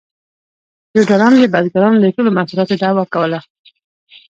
فیوډالانو 0.91 1.37
د 1.41 1.45
بزګرانو 1.53 1.97
د 2.01 2.05
ټولو 2.15 2.29
محصولاتو 2.37 2.79
دعوه 2.81 3.03
کوله 3.13 3.39